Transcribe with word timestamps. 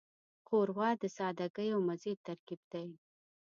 ښوروا 0.45 0.89
د 1.01 1.03
سادګۍ 1.17 1.69
او 1.75 1.79
مزې 1.87 2.13
ترکیب 2.25 2.61
دی. 2.71 2.87